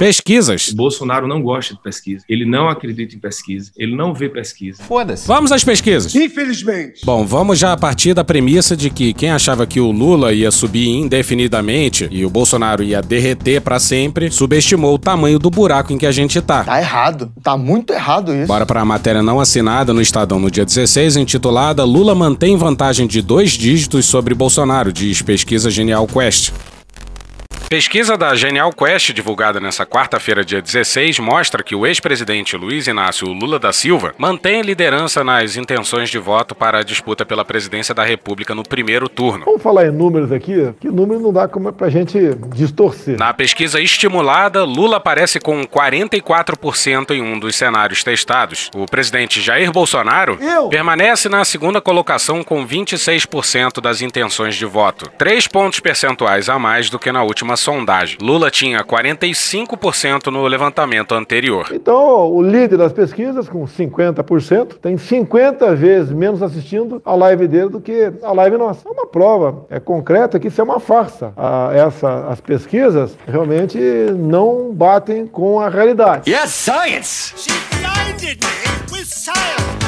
[0.00, 0.72] Pesquisas.
[0.72, 2.24] Bolsonaro não gosta de pesquisa.
[2.26, 3.70] Ele não acredita em pesquisa.
[3.76, 4.82] Ele não vê pesquisa.
[4.82, 5.28] Foda-se.
[5.28, 6.14] Vamos às pesquisas.
[6.14, 7.04] Infelizmente.
[7.04, 10.50] Bom, vamos já a partir da premissa de que quem achava que o Lula ia
[10.50, 15.98] subir indefinidamente e o Bolsonaro ia derreter pra sempre, subestimou o tamanho do buraco em
[15.98, 16.64] que a gente tá.
[16.64, 17.30] Tá errado.
[17.42, 18.46] Tá muito errado isso.
[18.46, 23.20] Bora pra matéria não assinada no Estadão no dia 16, intitulada Lula mantém vantagem de
[23.20, 26.54] dois dígitos sobre Bolsonaro, diz pesquisa Genial Quest.
[27.70, 33.28] Pesquisa da Genial Quest, divulgada nessa quarta-feira, dia 16, mostra que o ex-presidente Luiz Inácio
[33.28, 38.02] Lula da Silva mantém liderança nas intenções de voto para a disputa pela presidência da
[38.02, 39.44] República no primeiro turno.
[39.44, 42.18] Vamos falar em números aqui, que número não dá como pra gente
[42.56, 43.16] distorcer.
[43.16, 48.68] Na pesquisa estimulada, Lula aparece com 44% em um dos cenários testados.
[48.74, 50.68] O presidente Jair Bolsonaro Eu?
[50.70, 56.90] permanece na segunda colocação com 26% das intenções de voto, três pontos percentuais a mais
[56.90, 58.18] do que na última sondagem.
[58.20, 61.68] Lula tinha 45% no levantamento anterior.
[61.72, 67.68] Então, o líder das pesquisas, com 50%, tem 50 vezes menos assistindo a live dele
[67.68, 68.88] do que a live nossa.
[68.88, 71.32] É uma prova, é concreta que isso é uma farsa.
[71.36, 73.78] Ah, essa, as pesquisas realmente
[74.16, 76.30] não batem com a realidade.
[76.30, 77.34] Yes, science.
[77.36, 79.79] She blinded me with science.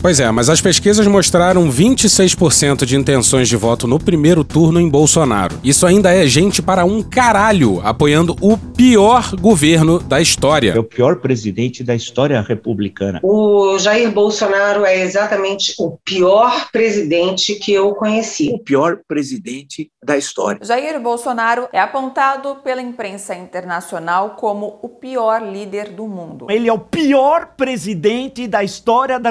[0.00, 4.88] Pois é, mas as pesquisas mostraram 26% de intenções de voto no primeiro turno em
[4.88, 5.58] Bolsonaro.
[5.64, 10.72] Isso ainda é gente para um caralho apoiando o pior governo da história.
[10.72, 13.18] É o pior presidente da história republicana.
[13.24, 18.52] O Jair Bolsonaro é exatamente o pior presidente que eu conheci.
[18.54, 20.60] O pior presidente da história.
[20.62, 26.46] Jair Bolsonaro é apontado pela imprensa internacional como o pior líder do mundo.
[26.48, 29.30] Ele é o pior presidente da história da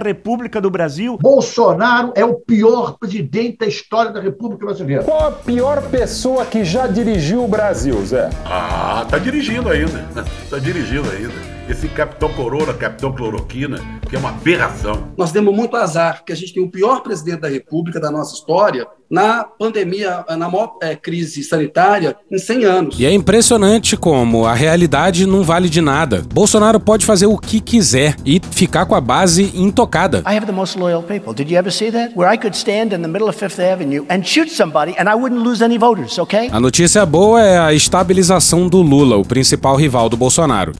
[0.57, 1.17] República do Brasil.
[1.21, 5.03] Bolsonaro é o pior presidente da história da República Brasileira.
[5.03, 8.29] Qual a pior pessoa que já dirigiu o Brasil, Zé?
[8.45, 10.05] Ah, tá dirigindo ainda.
[10.49, 11.56] Tá dirigindo ainda.
[11.69, 15.09] Esse Capitão Corona, Capitão Cloroquina, que é uma aberração.
[15.17, 18.33] Nós demos muito azar, porque a gente tem o pior presidente da República da nossa
[18.33, 22.99] história na pandemia, na maior é, crise sanitária em 100 anos.
[22.99, 26.23] E é impressionante como a realidade não vale de nada.
[26.33, 30.19] Bolsonaro pode fazer o que quiser e ficar com a base intocada.
[30.19, 31.33] I have the most loyal people.
[31.33, 32.13] Did you ever see that?
[32.15, 35.15] Where I could stand in the middle of Fifth Avenue and shoot somebody and I
[35.15, 36.49] wouldn't lose any voters, okay?
[36.49, 40.71] A notícia boa é a estabilização do Lula, o principal rival do Bolsonaro.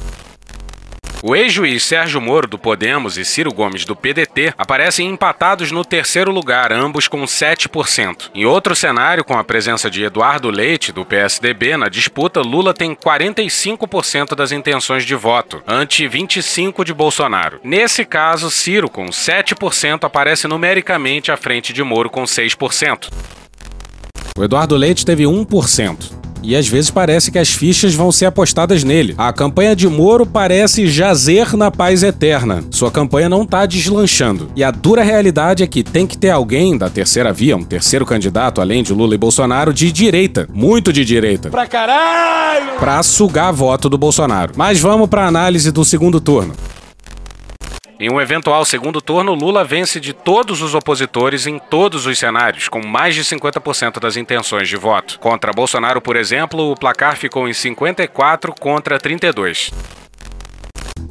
[1.24, 6.32] O ex-juiz Sérgio Moro, do Podemos, e Ciro Gomes, do PDT, aparecem empatados no terceiro
[6.32, 8.30] lugar, ambos com 7%.
[8.36, 12.94] Em outro cenário, com a presença de Eduardo Leite, do PSDB, na disputa, Lula tem
[12.94, 17.60] 45% das intenções de voto, ante 25% de Bolsonaro.
[17.64, 23.10] Nesse caso, Ciro, com 7%, aparece numericamente à frente de Moro, com 6%.
[24.38, 26.27] O Eduardo Leite teve 1%.
[26.48, 29.14] E às vezes parece que as fichas vão ser apostadas nele.
[29.18, 32.64] A campanha de Moro parece jazer na paz eterna.
[32.72, 34.50] Sua campanha não tá deslanchando.
[34.56, 38.06] E a dura realidade é que tem que ter alguém da terceira via, um terceiro
[38.06, 40.48] candidato, além de Lula e Bolsonaro, de direita.
[40.54, 41.50] Muito de direita.
[41.50, 42.80] Pra caralho!
[42.80, 44.54] Pra sugar voto do Bolsonaro.
[44.56, 46.54] Mas vamos pra análise do segundo turno.
[48.00, 52.70] Em um eventual segundo turno, Lula vence de todos os opositores em todos os cenários,
[52.70, 55.20] com mais de 50% das intenções de voto.
[55.20, 59.72] Contra Bolsonaro, por exemplo, o placar ficou em 54 contra 32.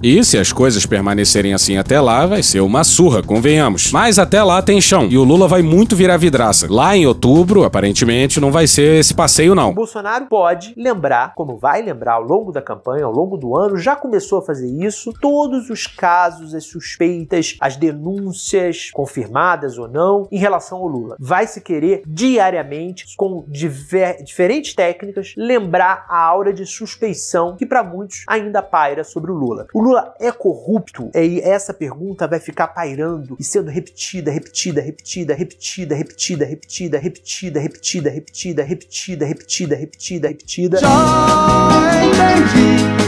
[0.02, 3.90] E se as coisas permanecerem assim até lá, vai ser uma surra, convenhamos.
[3.90, 5.08] Mas até lá tem chão.
[5.10, 6.66] E o Lula vai muito virar vidraça.
[6.70, 9.70] Lá em outubro, aparentemente, não vai ser esse passeio, não.
[9.70, 13.78] O Bolsonaro pode lembrar, como vai lembrar ao longo da campanha, ao longo do ano,
[13.78, 20.28] já começou a fazer isso, todos os casos, as suspeitas, as denúncias, confirmadas ou não,
[20.30, 21.16] em relação ao Lula.
[21.18, 27.82] Vai se querer diariamente, com diver, diferentes técnicas, lembrar a aura de suspeição que para
[27.82, 29.66] muitos ainda paira sobre o Lula.
[29.72, 31.12] O Lula é corrupto?
[31.14, 37.60] E essa pergunta vai ficar pairando e sendo repetida, repetida, repetida, repetida, repetida, repetida, repetida,
[37.60, 40.78] repetida, repetida, repetida, repetida, repetida, repetida.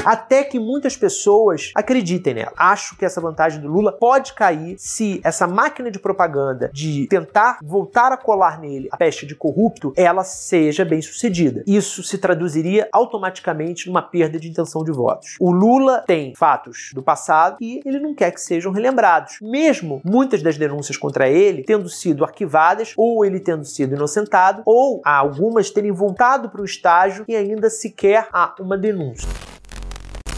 [0.05, 2.53] Até que muitas pessoas acreditem nela.
[2.57, 7.59] Acho que essa vantagem do Lula pode cair se essa máquina de propaganda de tentar
[7.62, 11.62] voltar a colar nele a peste de corrupto, ela seja bem sucedida.
[11.67, 15.37] Isso se traduziria automaticamente numa perda de intenção de votos.
[15.41, 16.33] O Lula tem
[16.69, 19.39] fatos do passado e ele não quer que sejam relembrados.
[19.41, 25.01] Mesmo muitas das denúncias contra ele tendo sido arquivadas, ou ele tendo sido inocentado, ou
[25.05, 29.29] algumas terem voltado para o estágio e ainda sequer há uma denúncia.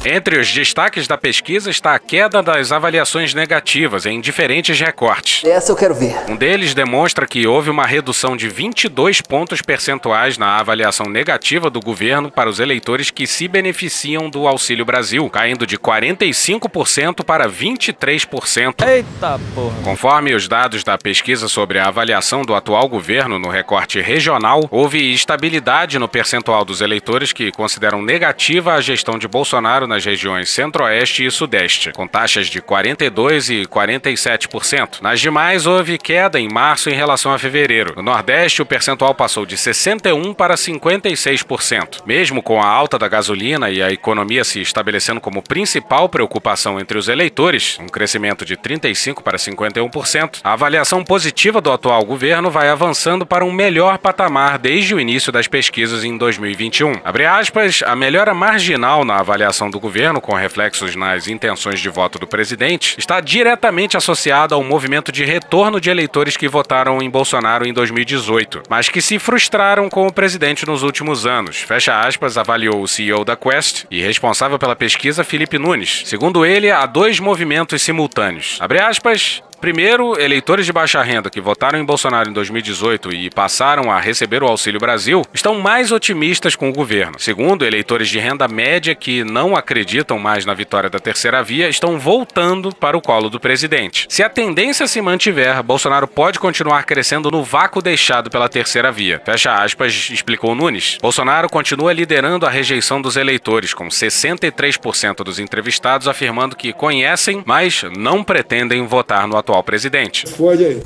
[0.04, 5.44] Entre os destaques da pesquisa está a queda das avaliações negativas em diferentes recortes.
[5.44, 6.16] Essa eu quero ver.
[6.26, 11.80] Um deles demonstra que houve uma redução de 22 pontos percentuais na avaliação negativa do
[11.80, 18.88] governo para os eleitores que se beneficiam do Auxílio Brasil, caindo de 45% para 23%.
[18.88, 19.74] Eita porra!
[19.84, 25.12] Conforme os dados da pesquisa sobre a avaliação do atual governo no recorte regional, houve
[25.12, 31.26] estabilidade no percentual dos eleitores que consideram negativa a gestão de Bolsonaro nas regiões Centro-Oeste
[31.26, 35.02] e Sudeste, com taxas de 42% e 47%.
[35.02, 37.94] Nas demais, houve queda em março em relação a fevereiro.
[37.96, 42.02] No Nordeste, o percentual passou de 61% para 56%.
[42.06, 46.96] Mesmo com a alta da gasolina e a economia se estabelecendo como principal preocupação entre
[46.96, 52.68] os eleitores, um crescimento de 35% para 51%, a avaliação positiva do atual governo vai
[52.68, 57.00] avançando para um melhor patamar desde o início das pesquisas em 2021.
[57.04, 62.18] Abre aspas, a melhora marginal na avaliação do governo, com reflexos nas intenções de voto
[62.18, 67.66] do presidente, está diretamente associada ao movimento de retorno de eleitores que votaram em Bolsonaro
[67.66, 71.56] em 2018, mas que se frustraram com o presidente nos últimos anos.
[71.56, 76.02] Fecha aspas, avaliou o CEO da Quest e responsável pela pesquisa, Felipe Nunes.
[76.04, 78.58] Segundo ele, há dois movimentos simultâneos.
[78.60, 83.92] Abre aspas, Primeiro, eleitores de baixa renda que votaram em Bolsonaro em 2018 e passaram
[83.92, 87.18] a receber o Auxílio Brasil estão mais otimistas com o governo.
[87.18, 91.98] Segundo, eleitores de renda média que não acreditam mais na vitória da terceira via estão
[91.98, 94.06] voltando para o colo do presidente.
[94.08, 99.20] Se a tendência se mantiver, Bolsonaro pode continuar crescendo no vácuo deixado pela terceira via.
[99.26, 100.96] Fecha aspas, explicou Nunes.
[101.02, 107.84] Bolsonaro continua liderando a rejeição dos eleitores, com 63% dos entrevistados afirmando que conhecem, mas
[107.94, 110.26] não pretendem votar no atual presidente.
[110.26, 110.82] Fode aí.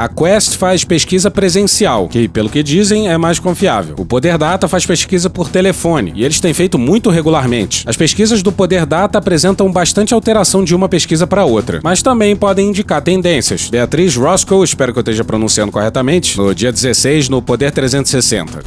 [0.00, 3.94] A Quest faz pesquisa presencial, que, pelo que dizem, é mais confiável.
[3.98, 7.84] O Poder Data faz pesquisa por telefone, e eles têm feito muito regularmente.
[7.86, 12.34] As pesquisas do Poder Data apresentam bastante alteração de uma pesquisa para outra, mas também
[12.34, 13.68] podem indicar tendências.
[13.68, 18.62] Beatriz Roscoe, espero que eu esteja pronunciando corretamente, no dia 16 no Poder 360.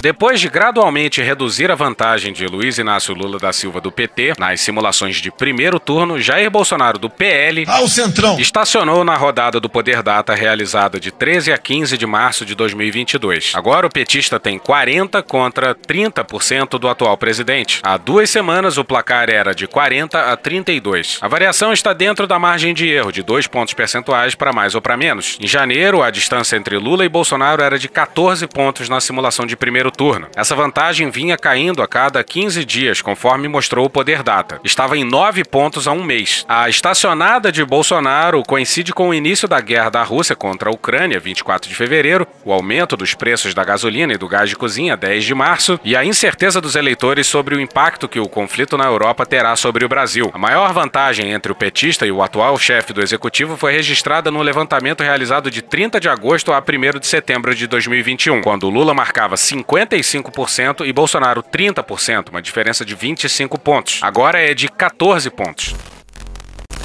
[0.00, 4.60] Depois de gradualmente reduzir a vantagem de Luiz Inácio Lula da Silva do PT nas
[4.60, 10.02] simulações de primeiro turno, Jair Bolsonaro do PL ao centrão estacionou na rodada do Poder
[10.02, 13.52] Data realizada de 13 a 15 de março de 2022.
[13.56, 17.80] Agora o petista tem 40 contra 30% do atual presidente.
[17.82, 21.18] Há duas semanas o placar era de 40 a 32.
[21.20, 24.80] A variação está dentro da margem de erro de dois pontos percentuais para mais ou
[24.80, 25.36] para menos.
[25.40, 29.56] Em janeiro, a distância entre Lula e Bolsonaro era de 14 pontos na simulação de
[29.56, 30.28] primeiro turno.
[30.36, 34.60] Essa vantagem vinha caindo a cada 15 dias, conforme mostrou o Poder Data.
[34.62, 36.44] Estava em 9 pontos há um mês.
[36.48, 41.18] A estacionada de Bolsonaro coincide com o início da guerra da Rússia contra a Ucrânia,
[41.18, 45.24] 24 de fevereiro, o aumento dos preços da gasolina e do gás de cozinha, 10
[45.24, 49.24] de março, e a incerteza dos eleitores sobre o impacto que o conflito na Europa
[49.24, 50.30] terá sobre o Brasil.
[50.34, 54.42] A maior vantagem entre o petista e o atual chefe do executivo foi registrada no
[54.42, 59.36] levantamento realizado de 30 de agosto a 1 de setembro de 2021, quando Lula marcava
[59.76, 63.98] 55% e Bolsonaro 30%, uma diferença de 25 pontos.
[64.02, 65.74] Agora é de 14 pontos.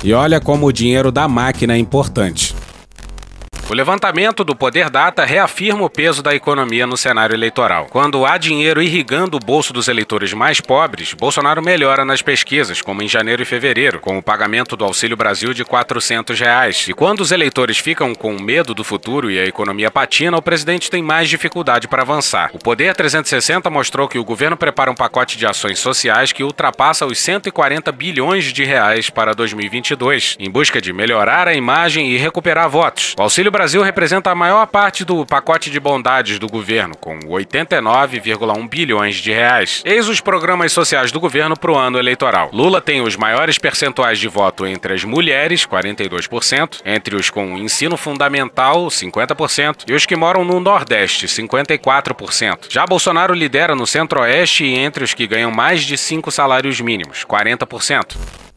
[0.03, 2.50] E olha como o dinheiro da máquina é importante.
[3.71, 7.87] O levantamento do Poder Data reafirma o peso da economia no cenário eleitoral.
[7.89, 13.01] Quando há dinheiro irrigando o bolso dos eleitores mais pobres, Bolsonaro melhora nas pesquisas, como
[13.01, 16.85] em janeiro e fevereiro, com o pagamento do Auxílio Brasil de 400 reais.
[16.89, 20.91] E quando os eleitores ficam com medo do futuro e a economia patina, o presidente
[20.91, 22.51] tem mais dificuldade para avançar.
[22.53, 27.05] O Poder 360 mostrou que o governo prepara um pacote de ações sociais que ultrapassa
[27.05, 32.69] os 140 bilhões de reais para 2022, em busca de melhorar a imagem e recuperar
[32.69, 33.15] votos.
[33.17, 38.67] O Auxílio Brasil representa a maior parte do pacote de bondades do governo, com 89,1
[38.67, 39.83] bilhões de reais.
[39.85, 42.49] Eis os programas sociais do governo para o ano eleitoral.
[42.51, 47.97] Lula tem os maiores percentuais de voto entre as mulheres, 42%, entre os com ensino
[47.97, 52.65] fundamental, 50%, e os que moram no Nordeste, 54%.
[52.67, 57.23] Já Bolsonaro lidera no Centro-Oeste e entre os que ganham mais de cinco salários mínimos,
[57.23, 58.50] 40%.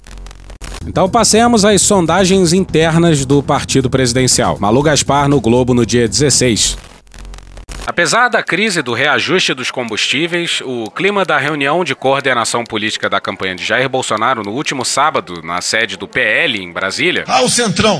[0.86, 4.58] Então passemos às sondagens internas do partido presidencial.
[4.60, 6.76] Malu Gaspar no Globo no dia 16.
[7.86, 13.20] Apesar da crise do reajuste dos combustíveis, o clima da reunião de coordenação política da
[13.20, 17.42] campanha de Jair Bolsonaro no último sábado, na sede do PL em Brasília, Ah,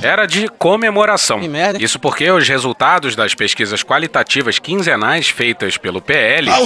[0.03, 1.39] era de comemoração.
[1.79, 6.61] Isso porque os resultados das pesquisas qualitativas quinzenais feitas pelo PL Ah,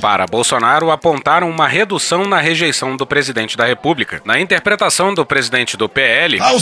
[0.00, 4.22] para Bolsonaro apontaram uma redução na rejeição do presidente da República.
[4.24, 6.54] Na interpretação do presidente do PL, Ah!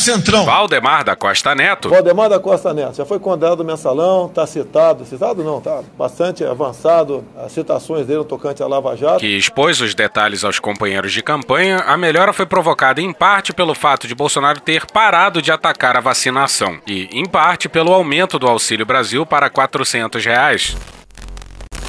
[0.44, 5.04] Valdemar da Costa Neto, Valdemar da Costa Neto, já foi condenado no mensalão, está citado,
[5.04, 9.20] citado não, tá bastante avançado as citações dele no tocante à Lava Jato.
[9.20, 13.74] que expôs os detalhes aos companheiros de campanha, a melhora foi provocada em parte pelo
[13.74, 18.46] fato de Bolsonaro ter parado de atacar a vacinação e, em parte, pelo aumento do
[18.46, 20.76] Auxílio Brasil para 400 reais.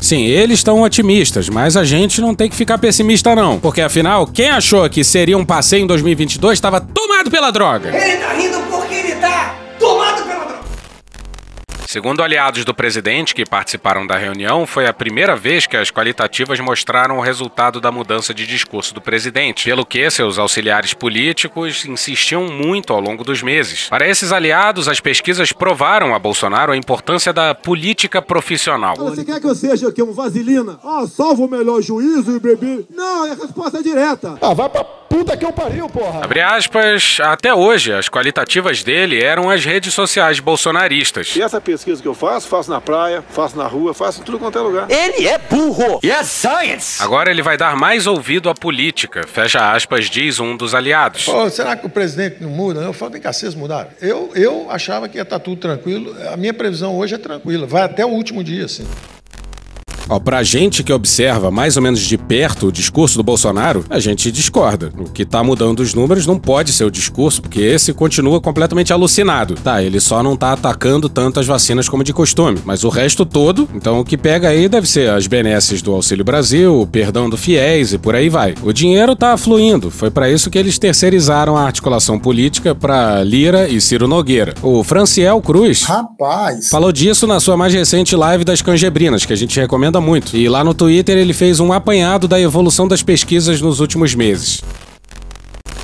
[0.01, 4.27] Sim, eles estão otimistas, mas a gente não tem que ficar pessimista não, porque afinal,
[4.27, 7.89] quem achou que seria um passeio em 2022 estava tomado pela droga.
[7.89, 9.62] Ele tá rindo porque ele tá tomado pela droga.
[11.93, 16.59] Segundo aliados do presidente que participaram da reunião, foi a primeira vez que as qualitativas
[16.59, 22.47] mostraram o resultado da mudança de discurso do presidente, pelo que seus auxiliares políticos insistiam
[22.47, 23.89] muito ao longo dos meses.
[23.89, 28.95] Para esses aliados, as pesquisas provaram a Bolsonaro a importância da política profissional.
[28.95, 30.79] Você quer que eu seja aqui um vaselina?
[30.83, 32.87] Ah, salvo o melhor juízo e beber.
[32.89, 34.35] Não, é resposta direta.
[34.41, 36.23] Ah, vai pra puta que eu pariu, porra!
[36.23, 41.35] Abre aspas, até hoje, as qualitativas dele eram as redes sociais bolsonaristas.
[41.35, 44.39] E essa pesquisa que eu faço, faço na praia, faço na rua, faço em tudo
[44.39, 44.87] quanto é lugar.
[44.89, 45.99] Ele é burro!
[46.03, 47.03] Yes, science!
[47.03, 51.25] Agora ele vai dar mais ouvido à política, fecha aspas, diz um dos aliados.
[51.25, 52.81] Pô, será que o presidente não muda?
[52.81, 53.89] Eu falo, vem cá, vocês mudaram.
[54.01, 56.15] Eu, eu achava que ia estar tudo tranquilo.
[56.33, 57.67] A minha previsão hoje é tranquila.
[57.67, 58.87] Vai até o último dia, assim.
[60.09, 63.99] Ó, pra gente que observa mais ou menos de perto o discurso do Bolsonaro, a
[63.99, 64.91] gente discorda.
[64.97, 68.93] O que tá mudando os números não pode ser o discurso, porque esse continua completamente
[68.93, 69.55] alucinado.
[69.55, 73.25] Tá, ele só não tá atacando tanto as vacinas como de costume, mas o resto
[73.25, 77.29] todo, então o que pega aí deve ser as benesses do Auxílio Brasil, o perdão
[77.29, 78.55] do fiéis e por aí vai.
[78.63, 83.67] O dinheiro tá fluindo, foi para isso que eles terceirizaram a articulação política para Lira
[83.67, 84.53] e Ciro Nogueira.
[84.61, 86.69] O Franciel Cruz Rapaz!
[86.69, 90.37] Falou disso na sua mais recente live das canjebrinas, que a gente recomenda muito.
[90.37, 94.61] E lá no Twitter ele fez um apanhado da evolução das pesquisas nos últimos meses.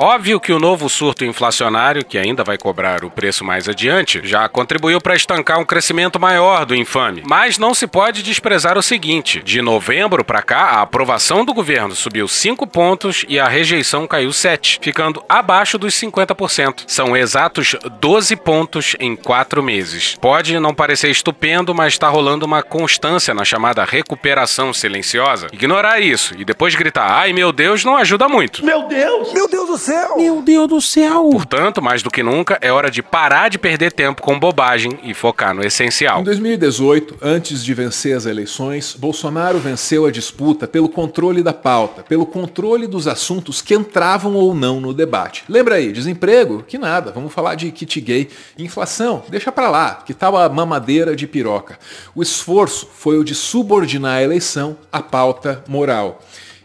[0.01, 4.47] Óbvio que o novo surto inflacionário, que ainda vai cobrar o preço mais adiante, já
[4.47, 7.21] contribuiu para estancar um crescimento maior do infame.
[7.27, 11.93] Mas não se pode desprezar o seguinte: de novembro para cá, a aprovação do governo
[11.93, 16.85] subiu 5 pontos e a rejeição caiu 7, ficando abaixo dos 50%.
[16.87, 20.15] São exatos 12 pontos em 4 meses.
[20.21, 25.47] Pode não parecer estupendo, mas está rolando uma constância na chamada recuperação silenciosa.
[25.51, 28.63] Ignorar isso e depois gritar, ai meu Deus, não ajuda muito.
[28.63, 29.33] Meu Deus!
[29.33, 29.88] Meu Deus do céu!
[30.17, 31.29] Meu Deus do céu!
[31.31, 35.13] Portanto, mais do que nunca, é hora de parar de perder tempo com bobagem e
[35.13, 36.21] focar no essencial.
[36.21, 42.03] Em 2018, antes de vencer as eleições, Bolsonaro venceu a disputa pelo controle da pauta,
[42.03, 45.43] pelo controle dos assuntos que entravam ou não no debate.
[45.49, 46.63] Lembra aí, desemprego?
[46.67, 48.29] Que nada, vamos falar de kit gay.
[48.57, 49.23] Inflação?
[49.29, 51.79] Deixa pra lá, que tal a mamadeira de piroca?
[52.13, 56.21] O esforço foi o de subordinar a eleição à pauta moral.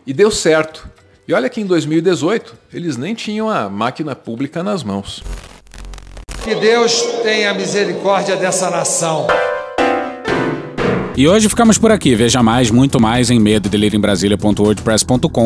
[0.07, 0.93] E deu certo.
[1.27, 5.23] E olha que em 2018 eles nem tinham a máquina pública nas mãos.
[6.43, 9.27] Que Deus tenha misericórdia dessa nação.
[11.17, 12.13] E hoje ficamos por aqui.
[12.17, 13.69] Veja mais, muito mais em medo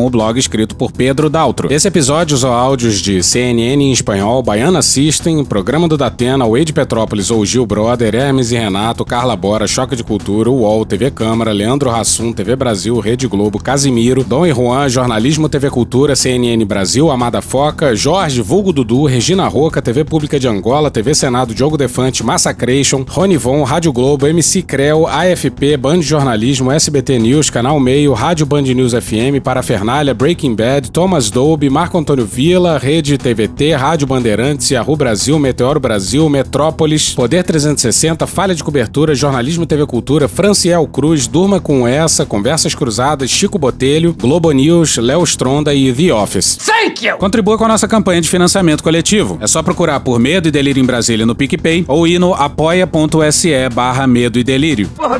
[0.03, 1.71] o blog escrito por Pedro Daltro.
[1.71, 7.29] Esse episódio usou áudios de CNN em espanhol, Baiana System, Programa do Datena, Wade Petrópolis
[7.29, 11.91] ou Gil Brother, Hermes e Renato, Carla Bora, Choque de Cultura, UOL, TV Câmara, Leandro
[11.91, 17.43] Rassum, TV Brasil, Rede Globo, Casimiro, Dom e Juan, Jornalismo TV Cultura, CNN Brasil, Amada
[17.43, 23.05] Foca, Jorge Vulgo Dudu, Regina Roca, TV Pública de Angola, TV Senado, Diogo Defante, Massacration,
[23.07, 28.61] Rony Von, Rádio Globo, MC Creu, AFP, Band Jornalismo, SBT News, Canal Meio, Rádio Band
[28.61, 34.95] News FM, Parafernália, Breaking Bad, Thomas Dolby, Marco Antônio Villa, Rede TVT, Rádio Bandeirantes, Yahoo
[34.95, 41.59] Brasil, Meteoro Brasil, Metrópolis, Poder 360, Falha de Cobertura, Jornalismo TV Cultura, Franciel Cruz, Durma
[41.59, 46.57] com Essa, Conversas Cruzadas, Chico Botelho, Globo News, Léo Stronda e The Office.
[46.57, 47.17] Thank you!
[47.17, 49.37] Contribua com a nossa campanha de financiamento coletivo.
[49.41, 53.69] É só procurar por Medo e Delírio em Brasília no PicPay ou ir no apoia.se
[53.73, 54.87] barra Medo e Delírio.
[54.95, 55.19] Porra,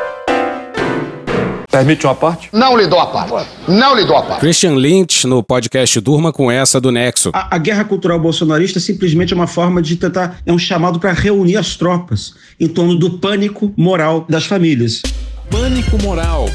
[1.71, 2.49] Permite uma parte?
[2.51, 3.49] Não lhe dou a parte.
[3.65, 4.41] Não lhe dou a parte.
[4.41, 7.31] Christian Lynch no podcast Durma com essa do Nexo.
[7.33, 11.13] A, a guerra cultural bolsonarista simplesmente é uma forma de tentar, é um chamado para
[11.13, 15.01] reunir as tropas em torno do pânico moral das famílias.
[15.49, 16.49] Pânico moral.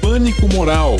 [0.00, 0.96] Pânico moral.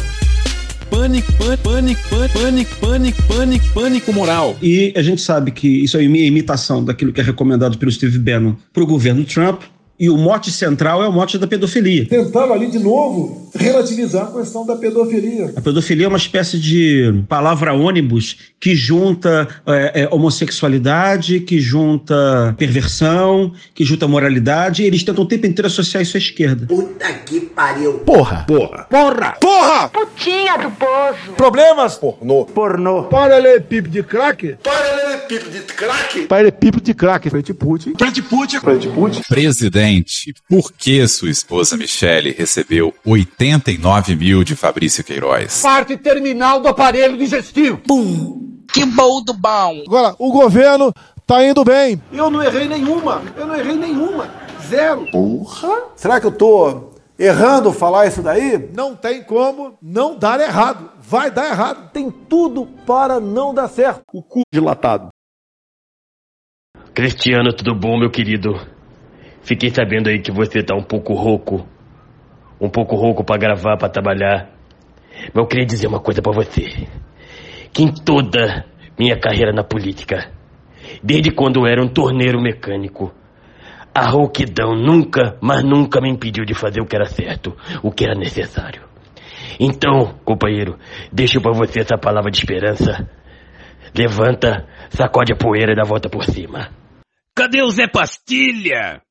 [0.91, 4.57] Pânico, pânico, pânico, pânico, pânico, pânico, pânico moral.
[4.61, 8.53] E a gente sabe que isso é imitação daquilo que é recomendado pelo Steve Bannon
[8.75, 9.63] para o governo Trump.
[10.03, 12.05] E o mote central é o mote da pedofilia.
[12.09, 15.53] Tentaram ali de novo relativizar a questão da pedofilia.
[15.55, 22.53] A pedofilia é uma espécie de palavra ônibus que junta é, é, homossexualidade, que junta
[22.59, 24.83] perversão, que junta moralidade.
[24.83, 26.67] E eles tentam o tempo inteiro associar isso à esquerda.
[26.67, 27.95] Puta que pariu.
[28.01, 28.45] Porra!
[28.49, 28.87] Porra!
[28.91, 29.37] Porra!
[29.41, 29.89] Porra!
[29.89, 31.33] Putinha do poço.
[31.37, 31.95] Problemas?
[31.95, 32.45] Pornô.
[32.47, 33.05] Pornô.
[33.05, 34.57] Paralelepípedo de crack?
[34.65, 36.21] Paralelepípedo de crack?
[36.23, 37.31] Paralelepípedo de crack.
[37.31, 37.93] Frente Putin.
[37.97, 38.59] Frente Putin.
[39.93, 45.61] Presidente, por que sua esposa Michele recebeu 89 mil de Fabrício Queiroz?
[45.61, 47.79] Parte terminal do aparelho digestivo.
[47.79, 48.63] Pum.
[48.73, 49.83] Que bom do bom.
[49.87, 50.93] Agora, o governo
[51.27, 52.01] tá indo bem.
[52.11, 53.23] Eu não errei nenhuma.
[53.37, 54.31] Eu não errei nenhuma.
[54.67, 55.11] Zero.
[55.11, 55.89] Porra.
[55.95, 58.71] Será que eu tô errando falar isso daí?
[58.75, 60.91] Não tem como não dar errado.
[61.01, 61.91] Vai dar errado.
[61.93, 64.03] Tem tudo para não dar certo.
[64.13, 65.09] O cu dilatado.
[66.95, 68.72] Cristiano, tudo bom, meu querido?
[69.43, 71.67] Fiquei sabendo aí que você tá um pouco rouco.
[72.61, 74.51] Um pouco rouco para gravar, para trabalhar.
[75.35, 76.87] Mas eu queria dizer uma coisa para você.
[77.73, 78.65] Que em toda
[78.99, 80.31] minha carreira na política,
[81.03, 83.13] desde quando eu era um torneiro mecânico,
[83.95, 88.05] a rouquidão nunca, mas nunca me impediu de fazer o que era certo, o que
[88.05, 88.83] era necessário.
[89.59, 90.79] Então, companheiro,
[91.13, 93.09] deixo para você essa palavra de esperança.
[93.97, 96.71] Levanta, sacode a poeira e dá volta por cima.
[97.35, 99.03] Cadê o Zé Pastilha?